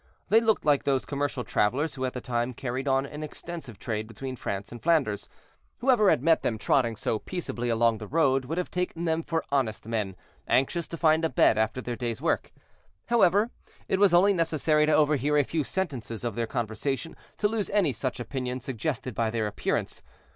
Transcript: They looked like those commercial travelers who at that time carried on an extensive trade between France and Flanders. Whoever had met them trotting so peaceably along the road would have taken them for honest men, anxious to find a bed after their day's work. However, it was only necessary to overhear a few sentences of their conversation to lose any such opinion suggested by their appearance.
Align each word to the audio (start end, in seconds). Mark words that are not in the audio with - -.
They 0.29 0.41
looked 0.41 0.65
like 0.65 0.83
those 0.83 1.05
commercial 1.05 1.43
travelers 1.43 1.93
who 1.93 2.05
at 2.05 2.13
that 2.13 2.23
time 2.23 2.55
carried 2.55 2.87
on 2.87 3.05
an 3.05 3.21
extensive 3.21 3.77
trade 3.77 4.07
between 4.07 4.35
France 4.35 4.71
and 4.71 4.81
Flanders. 4.81 5.29
Whoever 5.77 6.09
had 6.09 6.23
met 6.23 6.41
them 6.41 6.57
trotting 6.57 6.95
so 6.95 7.19
peaceably 7.19 7.69
along 7.69 7.99
the 7.99 8.07
road 8.07 8.45
would 8.45 8.57
have 8.57 8.71
taken 8.71 9.05
them 9.05 9.21
for 9.21 9.45
honest 9.51 9.87
men, 9.87 10.15
anxious 10.47 10.87
to 10.87 10.97
find 10.97 11.23
a 11.23 11.29
bed 11.29 11.55
after 11.55 11.81
their 11.83 11.95
day's 11.95 12.19
work. 12.19 12.51
However, 13.09 13.51
it 13.87 13.99
was 13.99 14.11
only 14.11 14.33
necessary 14.33 14.87
to 14.87 14.91
overhear 14.95 15.37
a 15.37 15.43
few 15.43 15.63
sentences 15.63 16.23
of 16.23 16.33
their 16.33 16.47
conversation 16.47 17.15
to 17.37 17.47
lose 17.47 17.69
any 17.69 17.93
such 17.93 18.19
opinion 18.19 18.59
suggested 18.59 19.13
by 19.13 19.29
their 19.29 19.45
appearance. 19.45 20.01